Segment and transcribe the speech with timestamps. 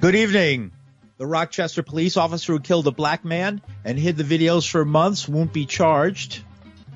[0.00, 0.70] Good evening.
[1.16, 5.28] The Rochester police officer who killed a black man and hid the videos for months
[5.28, 6.40] won't be charged.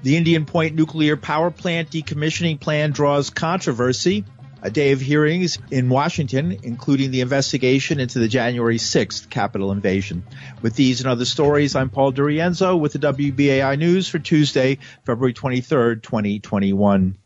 [0.04, 4.24] The Indian Point nuclear power plant decommissioning plan draws controversy.
[4.62, 10.22] A day of hearings in Washington, including the investigation into the January 6th Capitol invasion.
[10.62, 15.34] With these and other stories, I'm Paul DiRienzo with the WBAI News for Tuesday, February
[15.34, 17.19] 23rd, 2021.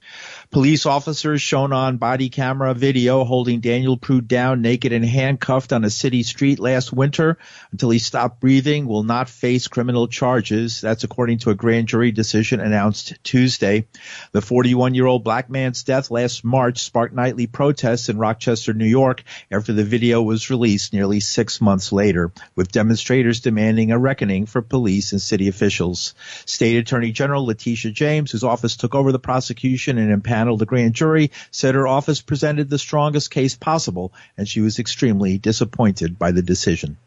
[0.51, 5.85] Police officers shown on body camera video holding Daniel Prude down naked and handcuffed on
[5.85, 7.37] a city street last winter
[7.73, 10.81] until he stopped breathing will not face criminal charges.
[10.81, 13.87] That's according to a grand jury decision announced Tuesday.
[14.33, 18.87] The 41 year old black man's death last March sparked nightly protests in Rochester, New
[18.87, 24.47] York after the video was released nearly six months later, with demonstrators demanding a reckoning
[24.47, 26.15] for police and city officials.
[26.45, 30.67] State Attorney General Letitia James, whose office took over the prosecution and impounded panel, the
[30.67, 36.19] grand jury said her office presented the strongest case possible, and she was extremely disappointed
[36.19, 36.99] by the decision.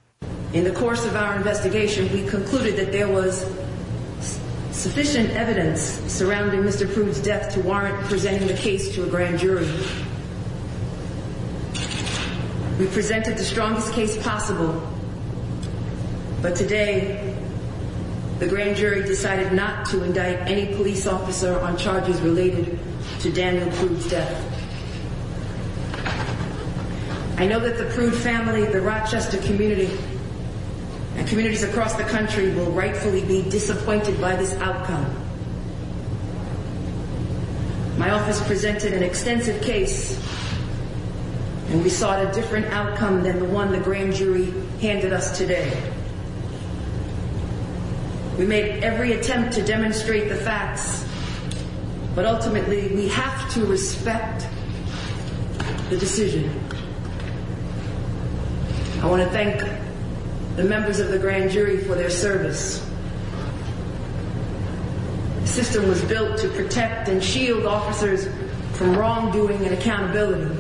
[0.52, 3.46] In the course of our investigation, we concluded that there was
[4.72, 6.92] sufficient evidence surrounding Mr.
[6.92, 9.70] Prude's death to warrant presenting the case to a grand jury.
[12.80, 14.74] We presented the strongest case possible,
[16.42, 17.36] but today
[18.40, 22.80] the grand jury decided not to indict any police officer on charges related
[23.20, 24.46] to Daniel Prude's death.
[27.38, 29.90] I know that the Prude family, the Rochester community,
[31.16, 35.14] and communities across the country will rightfully be disappointed by this outcome.
[37.98, 40.18] My office presented an extensive case,
[41.70, 45.92] and we sought a different outcome than the one the grand jury handed us today.
[48.38, 51.06] We made every attempt to demonstrate the facts
[52.20, 54.46] but ultimately, we have to respect
[55.90, 56.54] the decision.
[59.02, 59.64] I want to thank
[60.58, 62.86] the members of the grand jury for their service.
[65.40, 68.28] The system was built to protect and shield officers
[68.74, 70.54] from wrongdoing and accountability.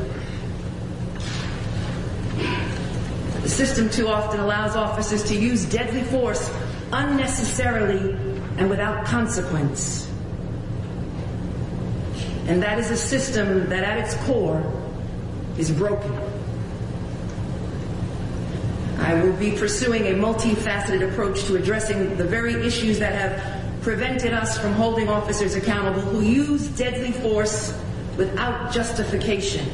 [3.41, 6.49] The system too often allows officers to use deadly force
[6.93, 8.13] unnecessarily
[8.57, 10.08] and without consequence.
[12.49, 14.63] And that is a system that at its core
[15.59, 16.11] is broken.
[18.97, 24.33] I will be pursuing a multifaceted approach to addressing the very issues that have prevented
[24.33, 27.71] us from holding officers accountable who use deadly force
[28.17, 29.67] without justification.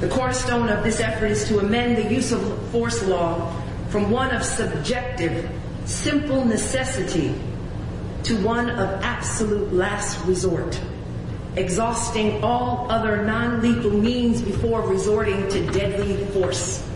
[0.00, 3.54] The cornerstone of this effort is to amend the use of force law
[3.90, 5.50] from one of subjective,
[5.84, 7.34] simple necessity
[8.22, 10.80] to one of absolute last resort
[11.56, 16.86] exhausting all other non-lethal means before resorting to deadly force.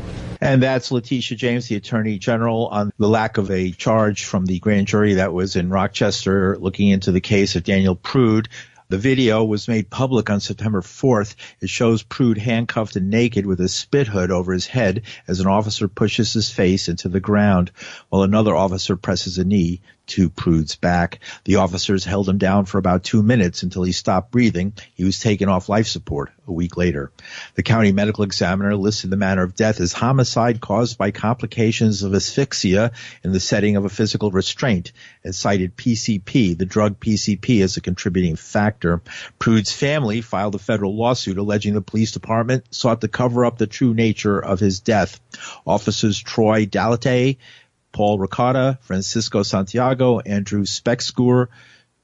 [0.41, 4.59] And that's Letitia James, the Attorney General, on the lack of a charge from the
[4.59, 8.49] grand jury that was in Rochester looking into the case of Daniel Prude.
[8.89, 11.35] The video was made public on September 4th.
[11.61, 15.49] It shows Prude handcuffed and naked with a spit hood over his head as an
[15.49, 17.73] officer pushes his face into the ground
[18.11, 21.21] while another officer presses a knee to Prude's back.
[21.45, 24.73] The officers held him down for about two minutes until he stopped breathing.
[24.95, 27.11] He was taken off life support a week later.
[27.55, 32.15] The county medical examiner listed the manner of death as homicide caused by complications of
[32.15, 32.93] asphyxia
[33.25, 34.93] in the setting of a physical restraint
[35.25, 39.03] and cited PCP, the drug PCP, as a contributing factor.
[39.39, 43.67] Prude's family filed a federal lawsuit alleging the police department sought to cover up the
[43.67, 45.21] true nature of his death.
[45.67, 47.39] Officers Troy Dalate
[47.97, 51.47] Paul Ricotta, Francisco Santiago, Andrew Specksgoor,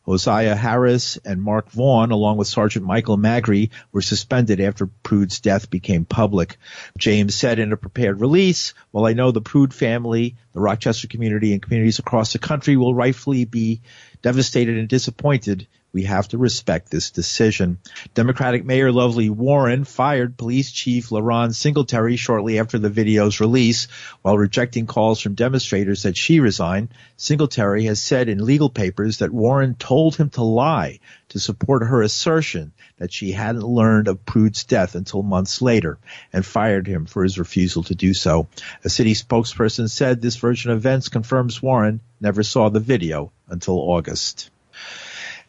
[0.06, 5.68] Hosea Harris, and Mark Vaughn, along with Sergeant Michael Magri, were suspended after Prude's death
[5.68, 6.56] became public.
[6.96, 11.52] James said in a prepared release, while I know the Prude family, the Rochester community,
[11.52, 13.82] and communities across the country will rightfully be
[14.22, 17.78] devastated and disappointed we have to respect this decision.
[18.14, 23.88] Democratic Mayor Lovely Warren fired Police Chief LaRon Singletary shortly after the video's release.
[24.22, 29.32] While rejecting calls from demonstrators that she resign, Singletary has said in legal papers that
[29.32, 34.64] Warren told him to lie to support her assertion that she hadn't learned of Prude's
[34.64, 35.98] death until months later
[36.32, 38.48] and fired him for his refusal to do so.
[38.84, 43.74] A city spokesperson said this version of events confirms Warren never saw the video until
[43.74, 44.51] August.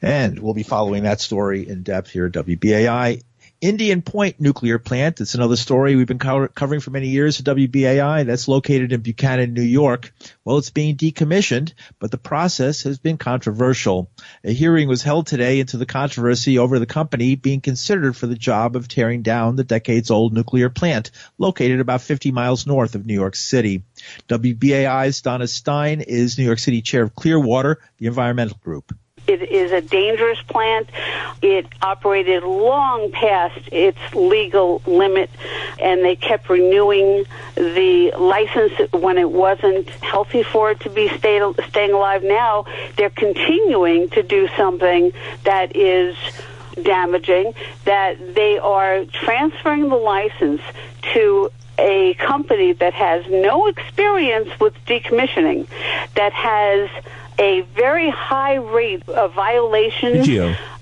[0.04, 3.24] And we'll be following that story in depth here at WBAI.
[3.62, 5.22] Indian Point nuclear plant.
[5.22, 8.26] It's another story we've been co- covering for many years at WBAI.
[8.26, 10.14] That's located in Buchanan, New York.
[10.44, 14.12] Well, it's being decommissioned, but the process has been controversial.
[14.44, 18.36] A hearing was held today into the controversy over the company being considered for the
[18.36, 23.06] job of tearing down the decades old nuclear plant located about 50 miles north of
[23.06, 23.84] New York City.
[24.28, 28.94] WBAI's Donna Stein is New York City chair of Clearwater, the environmental group.
[29.28, 30.90] It is a dangerous plant.
[31.42, 35.30] It operated long past its legal limit,
[35.80, 37.26] and they kept renewing
[37.56, 42.24] the license when it wasn't healthy for it to be stay, staying alive.
[42.24, 42.66] Now
[42.98, 45.12] they're continuing to do something
[45.44, 46.16] that is
[46.82, 47.54] damaging,
[47.86, 50.62] that they are transferring the license
[51.14, 55.68] to a company that has no experience with decommissioning,
[56.16, 56.90] that has
[57.40, 60.28] a very high rate of violations.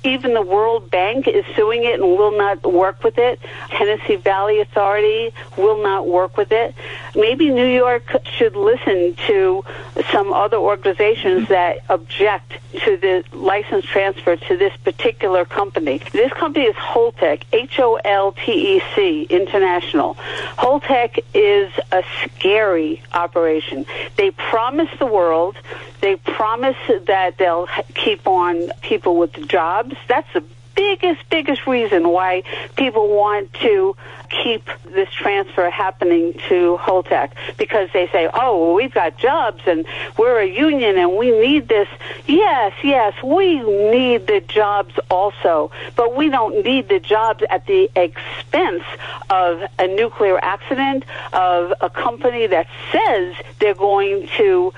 [0.03, 3.39] Even the World Bank is suing it and will not work with it.
[3.69, 6.74] Tennessee Valley Authority will not work with it.
[7.15, 8.03] Maybe New York
[8.38, 9.63] should listen to
[10.12, 12.53] some other organizations that object
[12.86, 16.01] to the license transfer to this particular company.
[16.12, 20.15] This company is Holtec, H-O-L-T-E-C International.
[20.57, 23.86] Holtec is a scary operation.
[24.15, 25.57] They promise the world,
[26.00, 29.91] they promise that they'll keep on people with jobs.
[30.08, 30.44] That's the
[30.76, 32.44] biggest, biggest reason why
[32.76, 33.96] people want to
[34.30, 39.86] keep this transfer happening to Holtec because they say, oh, well, we've got jobs and
[40.18, 41.88] we're a union and we need this.
[42.26, 47.90] Yes, yes, we need the jobs also, but we don't need the jobs at the
[47.96, 48.84] expense
[49.30, 51.04] of a nuclear accident,
[51.34, 54.74] of a company that says they're going to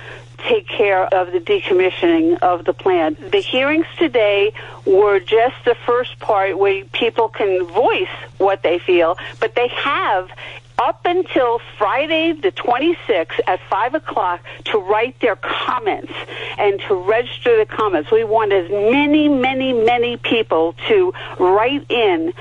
[0.47, 3.31] take care of the decommissioning of the plant.
[3.31, 4.53] The hearings today
[4.85, 10.29] were just the first part where people can voice what they feel, but they have
[10.77, 16.13] up until Friday the 26th at 5 o'clock to write their comments
[16.57, 18.11] and to register the comments.
[18.11, 22.33] We want as many, many, many people to write in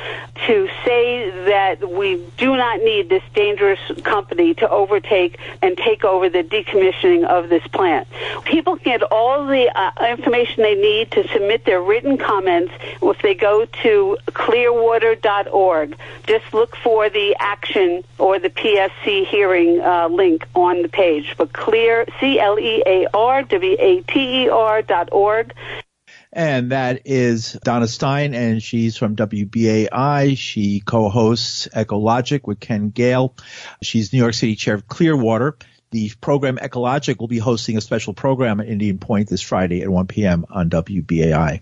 [0.47, 6.29] to say that we do not need this dangerous company to overtake and take over
[6.29, 8.09] the decommissioning of this plant.
[8.45, 13.23] People can get all the uh, information they need to submit their written comments if
[13.23, 15.97] they go to clearwater.org.
[16.27, 21.35] Just look for the action or the PSC hearing uh, link on the page.
[21.37, 23.13] But clear, C-L-E-A-R-W-A-T-E-R
[24.83, 25.53] dot org.
[26.33, 30.39] And that is Donna Stein, and she's from WBAI.
[30.39, 33.35] She co-hosts Ecologic with Ken Gale.
[33.83, 35.59] She's New York City chair of Clearwater.
[35.93, 39.91] The program Ecologic will be hosting a special program at Indian Point this Friday at
[39.91, 40.47] 1 p.m.
[40.49, 41.61] on WBAI.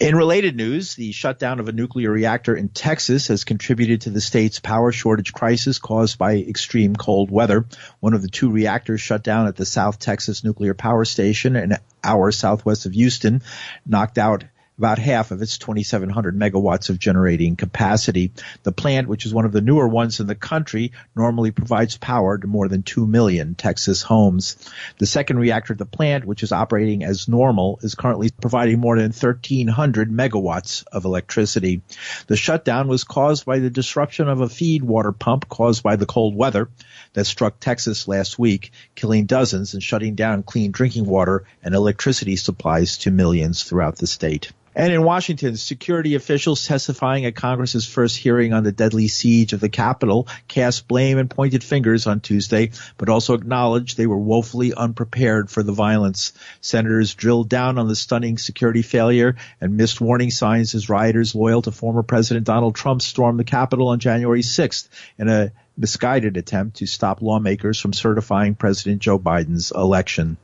[0.00, 4.20] In related news, the shutdown of a nuclear reactor in Texas has contributed to the
[4.20, 7.66] state's power shortage crisis caused by extreme cold weather.
[8.00, 11.76] One of the two reactors shut down at the South Texas Nuclear Power Station, an
[12.02, 13.42] hour southwest of Houston,
[13.86, 14.42] knocked out
[14.78, 18.32] about half of its 2,700 megawatts of generating capacity.
[18.62, 22.38] The plant, which is one of the newer ones in the country, normally provides power
[22.38, 24.56] to more than 2 million Texas homes.
[24.98, 28.96] The second reactor at the plant, which is operating as normal, is currently providing more
[28.96, 31.82] than 1,300 megawatts of electricity.
[32.26, 36.06] The shutdown was caused by the disruption of a feed water pump caused by the
[36.06, 36.68] cold weather
[37.12, 42.36] that struck Texas last week, killing dozens and shutting down clean drinking water and electricity
[42.36, 44.52] supplies to millions throughout the state.
[44.74, 49.60] And in Washington, security officials testifying at Congress's first hearing on the deadly siege of
[49.60, 54.72] the Capitol cast blame and pointed fingers on Tuesday, but also acknowledged they were woefully
[54.72, 56.32] unprepared for the violence.
[56.60, 61.62] Senators drilled down on the stunning security failure and missed warning signs as rioters loyal
[61.62, 64.88] to former President Donald Trump stormed the Capitol on January 6th
[65.18, 70.36] in a misguided attempt to stop lawmakers from certifying President Joe Biden's election.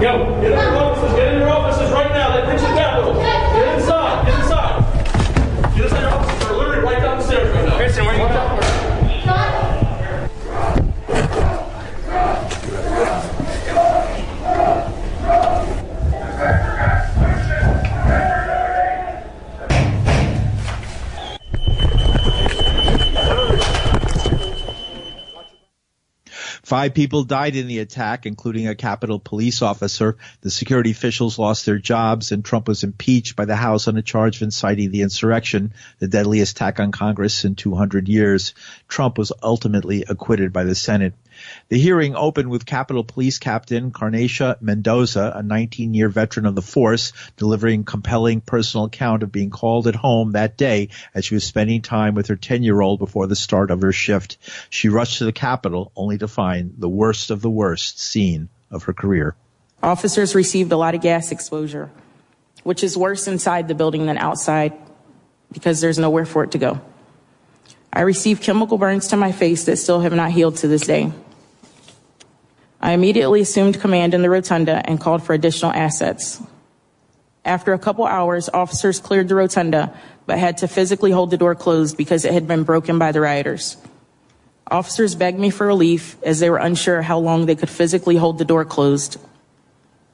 [0.00, 1.43] Yo,
[26.74, 30.16] Five people died in the attack, including a Capitol police officer.
[30.40, 34.02] The security officials lost their jobs, and Trump was impeached by the House on a
[34.02, 38.54] charge of inciting the insurrection, the deadliest attack on Congress in 200 years.
[38.88, 41.14] Trump was ultimately acquitted by the Senate.
[41.70, 47.12] The hearing opened with Capitol Police Captain Carneysha Mendoza, a 19-year veteran of the force,
[47.38, 51.80] delivering compelling personal account of being called at home that day as she was spending
[51.80, 54.36] time with her 10-year-old before the start of her shift.
[54.68, 58.82] She rushed to the Capitol only to find the worst of the worst scene of
[58.84, 59.34] her career.
[59.82, 61.90] Officers received a lot of gas exposure,
[62.62, 64.74] which is worse inside the building than outside
[65.50, 66.80] because there's nowhere for it to go.
[67.92, 71.12] I received chemical burns to my face that still have not healed to this day.
[72.84, 76.38] I immediately assumed command in the rotunda and called for additional assets.
[77.42, 81.54] After a couple hours, officers cleared the rotunda, but had to physically hold the door
[81.54, 83.78] closed because it had been broken by the rioters.
[84.70, 88.36] Officers begged me for relief as they were unsure how long they could physically hold
[88.36, 89.16] the door closed,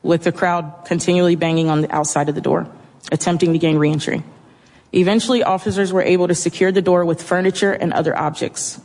[0.05, 2.69] with the crowd continually banging on the outside of the door,
[3.11, 4.23] attempting to gain reentry.
[4.93, 8.81] Eventually, officers were able to secure the door with furniture and other objects.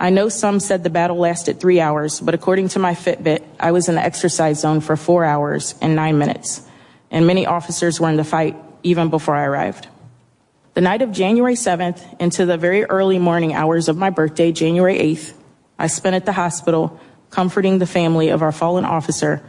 [0.00, 3.72] I know some said the battle lasted three hours, but according to my Fitbit, I
[3.72, 6.66] was in the exercise zone for four hours and nine minutes,
[7.10, 9.88] and many officers were in the fight even before I arrived.
[10.72, 14.98] The night of January 7th into the very early morning hours of my birthday, January
[14.98, 15.34] 8th,
[15.78, 19.42] I spent at the hospital comforting the family of our fallen officer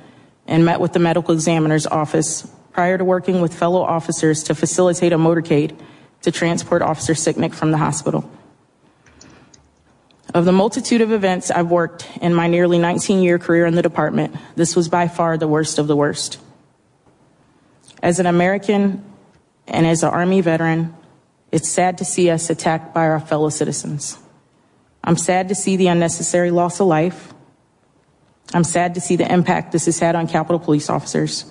[0.48, 5.14] and met with the medical examiner's office prior to working with fellow officers to facilitate
[5.14, 5.80] a motorcade
[6.24, 8.30] to transport Officer Sicknick from the hospital.
[10.34, 13.82] Of the multitude of events I've worked in my nearly 19 year career in the
[13.82, 16.38] department, this was by far the worst of the worst.
[18.02, 19.04] As an American
[19.68, 20.96] and as an Army veteran,
[21.52, 24.18] it's sad to see us attacked by our fellow citizens.
[25.04, 27.34] I'm sad to see the unnecessary loss of life.
[28.54, 31.46] I'm sad to see the impact this has had on Capitol police officers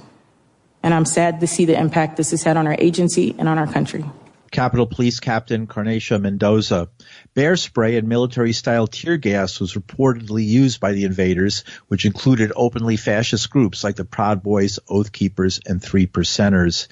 [0.82, 3.58] and I'm sad to see the impact this has had on our agency and on
[3.58, 4.04] our country.
[4.50, 6.88] Capitol Police Captain Carneysha Mendoza.
[7.34, 12.52] Bear spray and military style tear gas was reportedly used by the invaders, which included
[12.56, 16.88] openly fascist groups like the Proud Boys, Oath Keepers, and Three Percenters.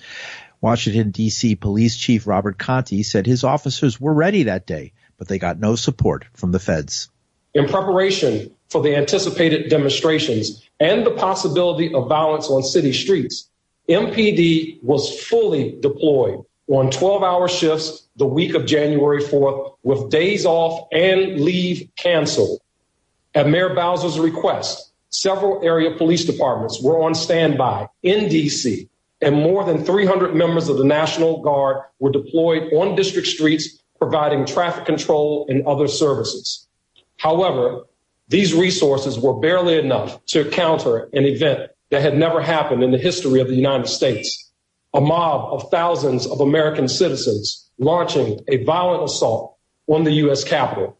[0.60, 5.38] Washington DC Police Chief Robert Contee said his officers were ready that day, but they
[5.38, 7.10] got no support from the feds.
[7.54, 13.48] In preparation for the anticipated demonstrations and the possibility of violence on city streets,
[13.88, 20.44] MPD was fully deployed on 12 hour shifts the week of January 4th with days
[20.44, 22.60] off and leave canceled.
[23.34, 28.88] At Mayor Bowser's request, several area police departments were on standby in DC
[29.20, 34.46] and more than 300 members of the National Guard were deployed on district streets providing
[34.46, 36.66] traffic control and other services.
[37.16, 37.82] However,
[38.28, 42.98] these resources were barely enough to counter an event that had never happened in the
[42.98, 44.47] history of the United States.
[44.94, 50.44] A mob of thousands of American citizens launching a violent assault on the U.S.
[50.44, 50.96] Capitol,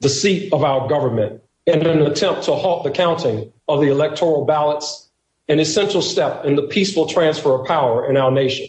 [0.00, 4.44] the seat of our government, in an attempt to halt the counting of the electoral
[4.44, 5.08] ballots,
[5.48, 8.68] an essential step in the peaceful transfer of power in our nation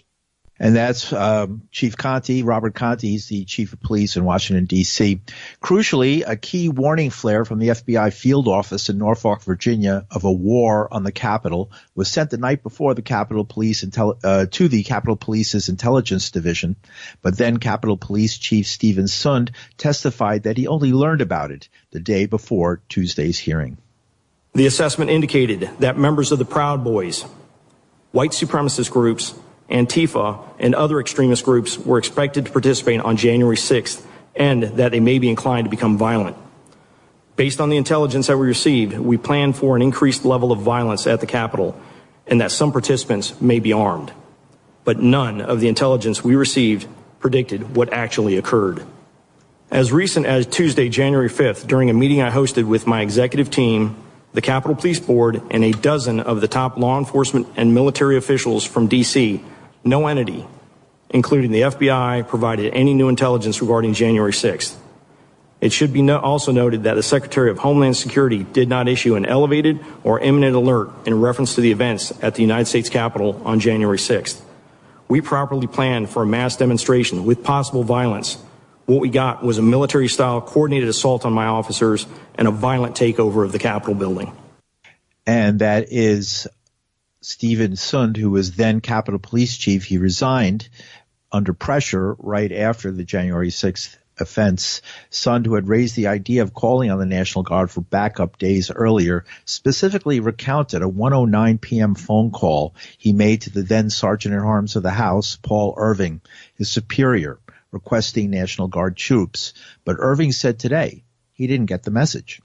[0.60, 3.12] and that's um, Chief Contee, Robert Contee.
[3.12, 5.22] He's the chief of police in Washington D.C.
[5.62, 10.32] Crucially, a key warning flare from the FBI field office in Norfolk, Virginia, of a
[10.32, 14.68] war on the Capitol was sent the night before the Capitol Police intel- uh, to
[14.68, 16.76] the Capitol Police's intelligence division.
[17.22, 22.00] But then Capitol Police Chief Steven Sund testified that he only learned about it the
[22.00, 23.78] day before Tuesday's hearing.
[24.54, 27.24] The assessment indicated that members of the Proud Boys,
[28.12, 29.36] white supremacist groups,
[29.70, 34.04] Antifa, and other extremist groups were expected to participate on January 6th
[34.36, 36.38] and that they may be inclined to become violent.
[37.36, 41.06] Based on the intelligence that we received, we plan for an increased level of violence
[41.06, 41.80] at the Capitol
[42.26, 44.12] and that some participants may be armed.
[44.84, 46.88] But none of the intelligence we received
[47.20, 48.86] predicted what actually occurred.
[49.70, 53.98] As recent as Tuesday, January 5th, during a meeting I hosted with my executive team,
[54.34, 58.64] the Capitol Police Board, and a dozen of the top law enforcement and military officials
[58.64, 59.44] from D.C.,
[59.88, 60.46] no entity,
[61.10, 64.76] including the FBI, provided any new intelligence regarding January 6th.
[65.60, 69.26] It should be also noted that the Secretary of Homeland Security did not issue an
[69.26, 73.60] elevated or imminent alert in reference to the events at the United States Capitol on
[73.60, 74.40] January 6th.
[75.08, 78.38] We properly planned for a mass demonstration with possible violence.
[78.86, 82.96] What we got was a military style coordinated assault on my officers and a violent
[82.96, 84.36] takeover of the Capitol building.
[85.26, 86.48] And that is
[87.28, 90.70] Steven Sund, who was then Capitol Police Chief, he resigned
[91.30, 94.82] under pressure right after the January 6th offense.
[95.12, 98.72] Sund, who had raised the idea of calling on the National Guard for backup days
[98.72, 101.96] earlier, specifically recounted a 109 p.m.
[101.96, 106.22] phone call he made to the then Sergeant at Arms of the House, Paul Irving,
[106.56, 107.40] his superior,
[107.72, 109.54] requesting National Guard troops.
[109.84, 111.04] But Irving said today
[111.34, 112.42] he didn't get the message.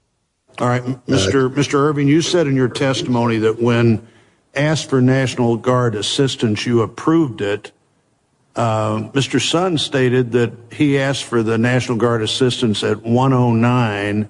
[0.59, 1.49] All right, Mr.
[1.49, 1.75] Uh, Mr.
[1.75, 4.05] Irving, you said in your testimony that when
[4.53, 7.71] asked for National Guard assistance, you approved it.
[8.55, 9.39] Uh, Mr.
[9.39, 14.29] Sund stated that he asked for the National Guard assistance at 109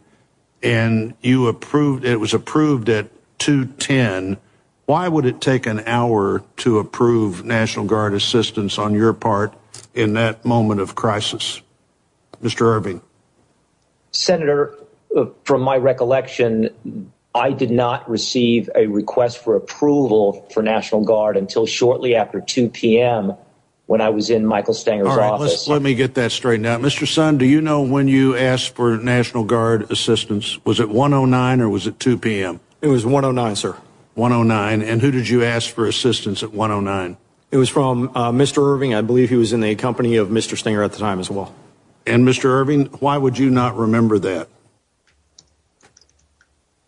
[0.63, 4.38] and you approved it was approved at 210.
[4.86, 9.53] Why would it take an hour to approve National Guard assistance on your part
[9.94, 11.62] in that moment of crisis?
[12.42, 12.62] Mr.
[12.62, 13.01] Irving.
[14.12, 14.77] Senator,
[15.15, 21.36] uh, from my recollection, I did not receive a request for approval for National Guard
[21.36, 23.34] until shortly after 2 p.m.
[23.88, 25.68] when I was in Michael Stenger's All right, office.
[25.68, 26.82] let me get that straightened out.
[26.82, 27.08] Mr.
[27.08, 30.63] Sund, do you know when you asked for National Guard assistance?
[30.63, 32.60] Was it 109 or was it 2 p.m.?
[32.82, 33.78] It was 109, sir.
[34.13, 34.82] 109.
[34.82, 37.18] And who did you ask for assistance at 109?
[37.50, 38.63] It was from uh, Mr.
[38.63, 38.94] Irving.
[38.94, 40.58] I believe he was in the company of Mr.
[40.58, 41.54] Stenger at the time as well.
[42.06, 42.46] And Mr.
[42.46, 44.50] Irving, why would you not remember that?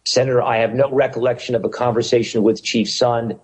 [0.07, 3.39] Senator, I have no recollection of a conversation with Chief Sund.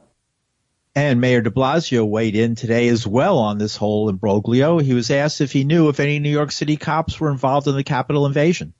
[0.94, 4.77] And Mayor de Blasio weighed in today as well on this whole imbroglio.
[4.77, 7.75] He was asked if he knew if any New York City cops were involved in
[7.75, 8.74] the Capitol invasion.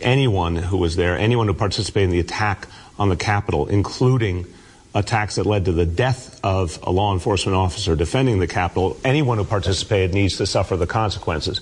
[0.00, 4.46] Anyone who was there, anyone who participated in the attack on the Capitol, including
[4.94, 9.38] attacks that led to the death of a law enforcement officer defending the Capitol, anyone
[9.38, 11.60] who participated needs to suffer the consequences.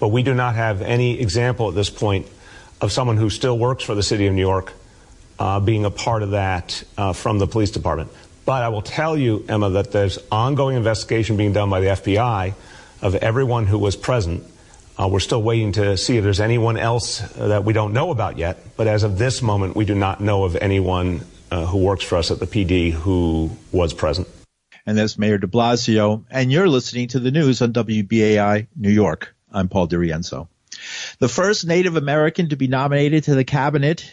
[0.00, 2.26] But we do not have any example at this point
[2.80, 4.72] of someone who still works for the city of New York
[5.38, 8.10] uh, being a part of that uh, from the police department.
[8.44, 12.54] But I will tell you, Emma, that there's ongoing investigation being done by the FBI
[13.02, 14.44] of everyone who was present.
[14.98, 18.38] Uh, we're still waiting to see if there's anyone else that we don't know about
[18.38, 18.58] yet.
[18.76, 22.16] But as of this moment, we do not know of anyone uh, who works for
[22.16, 24.28] us at the PD who was present.
[24.86, 26.24] And that's Mayor de Blasio.
[26.30, 29.34] And you're listening to the news on WBAI New York.
[29.52, 30.48] I'm Paul DiRienzo.
[31.18, 34.10] The first Native American to be nominated to the cabinet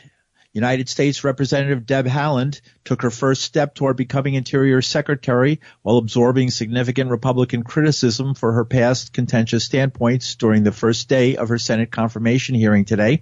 [0.56, 6.50] United States Representative Deb Haaland took her first step toward becoming Interior Secretary while absorbing
[6.50, 11.92] significant Republican criticism for her past contentious standpoints during the first day of her Senate
[11.92, 13.22] confirmation hearing today.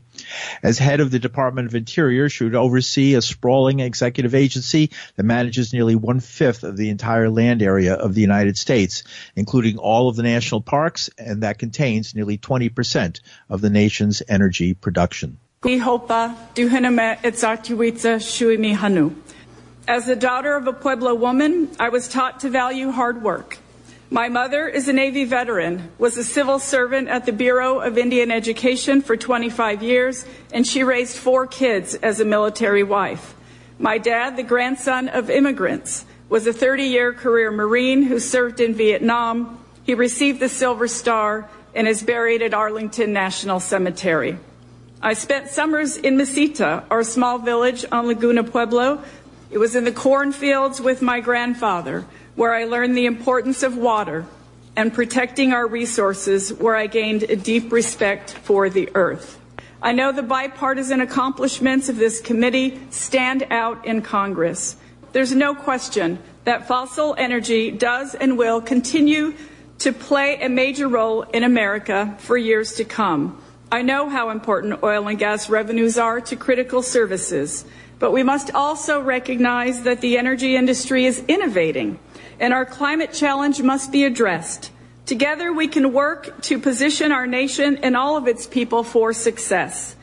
[0.61, 5.23] As head of the Department of Interior, she would oversee a sprawling executive agency that
[5.23, 9.03] manages nearly one fifth of the entire land area of the United States,
[9.35, 14.75] including all of the national parks, and that contains nearly 20% of the nation's energy
[14.75, 15.39] production.
[19.87, 23.59] As the daughter of a Pueblo woman, I was taught to value hard work.
[24.09, 28.29] My mother is a Navy veteran, was a civil servant at the Bureau of Indian
[28.29, 33.33] Education for 25 years, and she raised four kids as a military wife.
[33.79, 38.73] My dad, the grandson of immigrants, was a 30 year career Marine who served in
[38.73, 39.63] Vietnam.
[39.85, 44.37] He received the Silver Star and is buried at Arlington National Cemetery.
[45.05, 49.03] I spent summers in Mesita, our small village on Laguna Pueblo.
[49.51, 54.25] It was in the cornfields with my grandfather, where I learned the importance of water
[54.77, 59.37] and protecting our resources, where I gained a deep respect for the earth.
[59.81, 64.77] I know the bipartisan accomplishments of this committee stand out in Congress.
[65.11, 69.33] There's no question that fossil energy does and will continue
[69.79, 73.43] to play a major role in America for years to come.
[73.73, 77.65] I know how important oil and gas revenues are to critical services,
[77.97, 81.97] but we must also recognize that the energy industry is innovating
[82.39, 84.69] and our climate challenge must be addressed.
[85.07, 89.95] Together we can work to position our nation and all of its people for success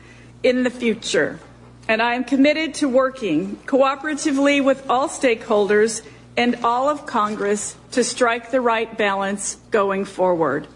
[0.43, 1.39] in the future.
[1.87, 6.01] And I am committed to working cooperatively with all stakeholders
[6.35, 10.67] and all of Congress to strike the right balance going forward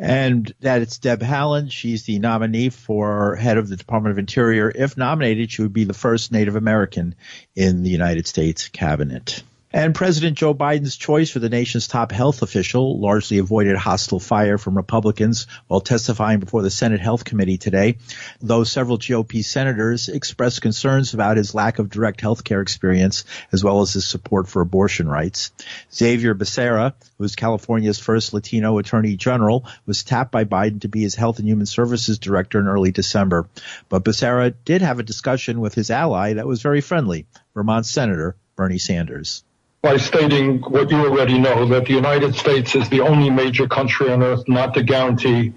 [0.00, 1.70] and that it's Deb Haaland.
[1.70, 4.72] She's the nominee for head of the Department of Interior.
[4.74, 7.14] If nominated, she would be the first Native American
[7.54, 9.42] in the United States cabinet.
[9.72, 14.58] And President Joe Biden's choice for the nation's top health official largely avoided hostile fire
[14.58, 17.98] from Republicans while testifying before the Senate Health Committee today,
[18.40, 23.62] though several GOP senators expressed concerns about his lack of direct health care experience as
[23.62, 25.52] well as his support for abortion rights.
[25.94, 31.02] Xavier Becerra, who is California's first Latino attorney general, was tapped by Biden to be
[31.02, 33.48] his health and human services director in early December.
[33.88, 38.34] But Becerra did have a discussion with his ally that was very friendly, Vermont Senator
[38.56, 39.44] Bernie Sanders
[39.82, 44.10] by stating what you already know, that the United States is the only major country
[44.10, 45.52] on earth not to guarantee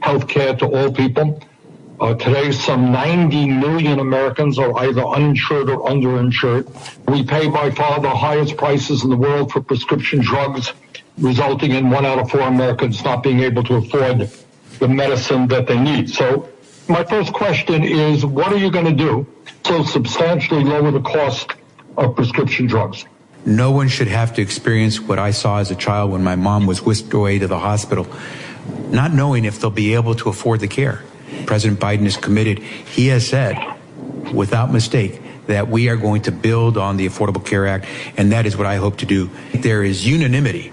[0.00, 1.42] health care to all people.
[2.00, 6.64] Uh, today, some 90 million Americans are either uninsured or underinsured.
[7.08, 10.72] We pay by far the highest prices in the world for prescription drugs,
[11.18, 14.30] resulting in one out of four Americans not being able to afford
[14.78, 16.10] the medicine that they need.
[16.10, 16.48] So
[16.86, 19.26] My first question is what are you going to do
[19.64, 21.52] to substantially lower the cost
[21.96, 23.06] of prescription drugs?
[23.46, 26.66] No one should have to experience what I saw as a child when my mom
[26.66, 28.06] was whisked away to the hospital,
[28.88, 31.02] not knowing if they'll be able to afford the care.
[31.44, 32.58] President Biden is committed.
[32.60, 33.56] He has said,
[34.32, 38.46] without mistake, that we are going to build on the Affordable Care Act, and that
[38.46, 39.30] is what I hope to do.
[39.52, 40.72] There is unanimity,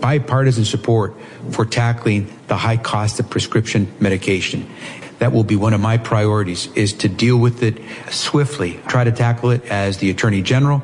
[0.00, 1.14] bipartisan support
[1.52, 4.68] for tackling the high cost of prescription medication.
[5.20, 7.78] That will be one of my priorities is to deal with it
[8.10, 10.82] swiftly, try to tackle it as the Attorney General.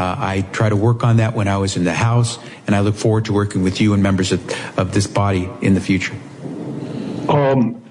[0.00, 2.80] Uh, I try to work on that when I was in the House, and I
[2.80, 4.40] look forward to working with you and members of,
[4.78, 6.14] of this body in the future.
[7.28, 7.82] Um,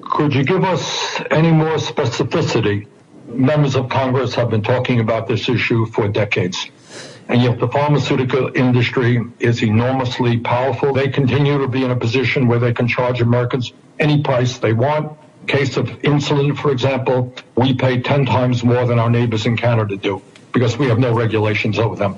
[0.00, 2.86] could you give us any more specificity?
[3.26, 6.70] Members of Congress have been talking about this issue for decades.
[7.28, 10.94] And yet the pharmaceutical industry is enormously powerful.
[10.94, 14.72] They continue to be in a position where they can charge Americans any price they
[14.72, 15.18] want.
[15.46, 19.98] Case of insulin, for example, we pay 10 times more than our neighbors in Canada
[19.98, 22.16] do because we have no regulations over them.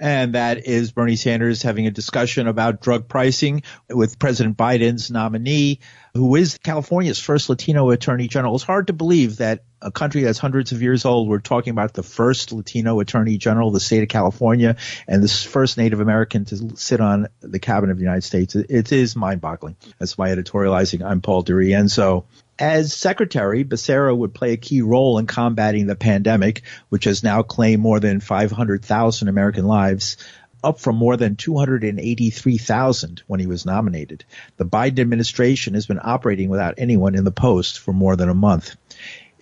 [0.00, 5.80] And that is Bernie Sanders having a discussion about drug pricing with President Biden's nominee,
[6.14, 8.54] who is California's first Latino attorney general.
[8.54, 11.92] It's hard to believe that a country that's hundreds of years old, we're talking about
[11.92, 14.76] the first Latino attorney general, the state of California,
[15.06, 18.54] and the first Native American to sit on the cabinet of the United States.
[18.54, 19.76] It is mind boggling.
[19.98, 21.04] That's my editorializing.
[21.04, 22.24] I'm Paul DiRienzo.
[22.60, 27.42] As secretary, Becerra would play a key role in combating the pandemic, which has now
[27.42, 30.18] claimed more than 500,000 American lives,
[30.62, 34.26] up from more than 283,000 when he was nominated.
[34.58, 38.34] The Biden administration has been operating without anyone in the post for more than a
[38.34, 38.76] month.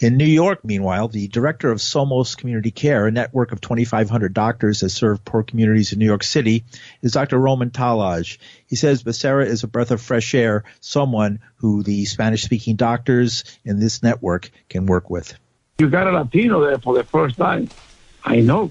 [0.00, 4.78] In New York, meanwhile, the director of Somos Community Care, a network of 2,500 doctors
[4.78, 6.64] that serve poor communities in New York City,
[7.02, 7.36] is Dr.
[7.36, 8.38] Ramon Tallaj.
[8.68, 13.80] He says Becerra is a breath of fresh air, someone who the Spanish-speaking doctors in
[13.80, 15.34] this network can work with.
[15.78, 17.68] You got a Latino there for the first time.
[18.24, 18.70] I know.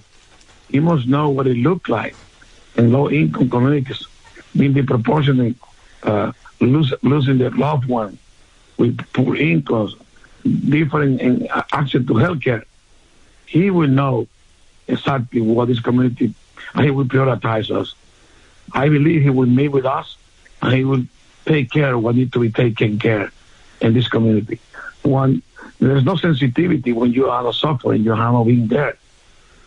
[0.69, 2.15] He must know what it looked like
[2.77, 4.07] in low-income communities
[4.55, 5.55] being disproportionately
[6.03, 8.17] uh, lose, losing their loved one
[8.77, 9.93] with poor incomes
[10.47, 12.63] different in access to healthcare,
[13.45, 14.27] he will know
[14.88, 16.33] exactly what this community,
[16.73, 17.93] and he will prioritize us.
[18.73, 20.17] I believe he will meet with us,
[20.62, 21.03] and he will
[21.45, 23.31] take care of what needs to be taken care
[23.79, 24.60] in this community.
[25.03, 25.41] One,
[25.79, 28.97] there's no sensitivity when you are suffering, you are not being there.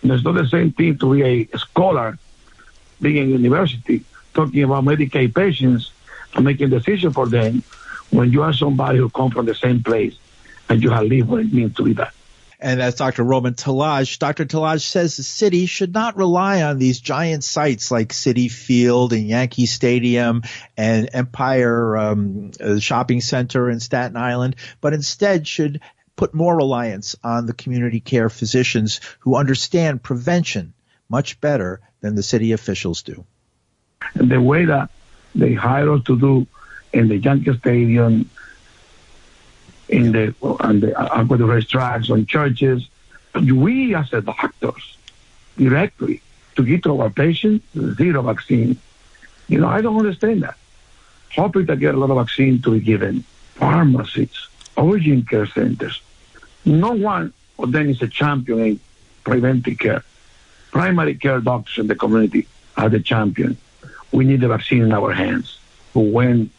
[0.03, 2.19] It's not the same thing to be a scholar,
[3.01, 5.93] being in university, talking about Medicaid patients
[6.35, 7.63] and making decisions for them
[8.11, 10.17] when you are somebody who comes from the same place
[10.71, 12.15] and you have lived what it means to be that.
[12.63, 13.25] And that's Dr.
[13.25, 14.19] Ramon Tallaj.
[14.19, 14.45] Dr.
[14.45, 19.27] Tallaj says the city should not rely on these giant sites like Citi Field and
[19.27, 20.43] Yankee Stadium
[20.77, 25.81] and Empire um, uh, Shopping Center in Staten Island, but instead should
[26.17, 30.75] put more reliance on the community care physicians who understand prevention
[31.09, 33.25] much better than the city officials do.
[34.15, 34.91] And the way that
[35.35, 36.47] they hire us to do
[36.93, 38.29] in the Yankee Stadium,
[39.91, 42.89] in the on the aqueduct racetracks, on churches.
[43.35, 44.97] We as the doctors
[45.57, 46.23] directly
[46.57, 48.79] to give to our patients zero vaccine.
[49.49, 50.57] You know, I don't understand that.
[51.31, 53.25] Hospital get a lot of vaccine to be given.
[53.55, 54.49] Pharmacies,
[54.79, 56.01] urgent care centers.
[56.65, 58.81] No one of them is a champion in
[59.25, 60.03] preventive care.
[60.71, 63.57] Primary care doctors in the community are the champion.
[64.13, 65.59] We need the vaccine in our hands.
[65.95, 66.51] When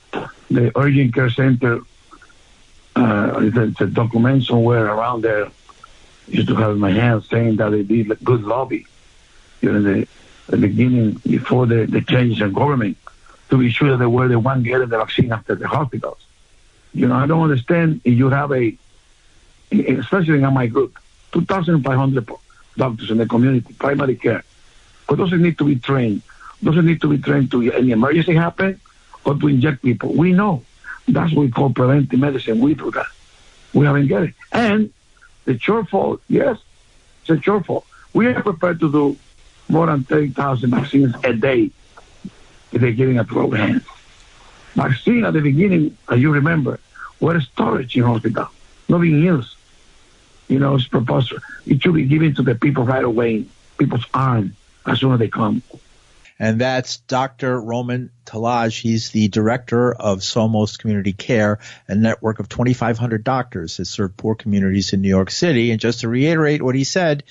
[0.50, 1.82] the urgent care center
[3.02, 5.48] uh, the, the document somewhere around there
[6.28, 8.86] used to have in my hand saying that they did good lobby
[9.62, 10.08] during the,
[10.48, 12.98] the beginning before the, the changes in government
[13.50, 16.20] to be sure that they were the one getting the vaccine after the hospitals.
[16.94, 18.78] You know, I don't understand if you have a,
[19.72, 20.98] especially in my group,
[21.32, 22.30] 2,500
[22.78, 24.44] doctors in the community, primary care,
[25.08, 26.22] but doesn't need to be trained,
[26.64, 28.80] doesn't need to be trained to any emergency happen
[29.26, 30.14] or to inject people.
[30.14, 30.64] We know
[31.08, 32.60] that's what we call preventive medicine.
[32.60, 33.08] We do that.
[33.74, 34.34] We haven't get it.
[34.52, 34.92] And
[35.46, 36.58] the shortfall, yes,
[37.22, 37.84] it's a shortfall.
[38.14, 39.18] We are prepared to do
[39.70, 41.72] more than 30,000 vaccines a day
[42.72, 43.84] if they're giving a 12 hands.
[44.76, 46.80] Vaccine at the beginning, as you remember,
[47.20, 48.48] were storage in hospital,
[48.88, 49.56] not being used.
[50.48, 51.34] You know, it's proposed.
[51.66, 53.46] It should be given to the people right away,
[53.78, 55.62] people's arm, as soon as they come
[56.42, 57.62] and that's Dr.
[57.62, 58.82] Ramon Tallaj.
[58.82, 64.34] He's the director of Somos Community Care, a network of 2,500 doctors that serve poor
[64.34, 65.70] communities in New York City.
[65.70, 67.26] And just to reiterate what he said,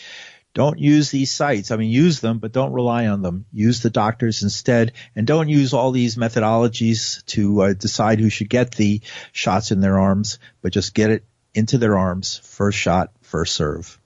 [0.55, 1.73] Don't use these sites.
[1.73, 3.47] I mean, use them, but don't rely on them.
[3.53, 8.49] Use the doctors instead and don't use all these methodologies to uh, decide who should
[8.49, 9.01] get the
[9.33, 12.39] shots in their arms, but just get it into their arms.
[12.45, 13.99] First shot, first serve.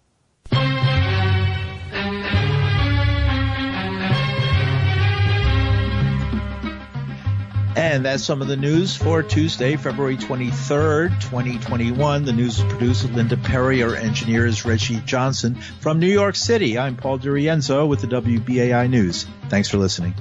[7.77, 12.25] And that's some of the news for Tuesday, February 23rd, 2021.
[12.25, 13.83] The news is produced with Linda Perry.
[13.83, 15.57] Our engineer is Reggie Johnson.
[15.81, 19.27] From New York City, I'm Paul DiRienzo with the WBAI News.
[19.49, 20.15] Thanks for listening.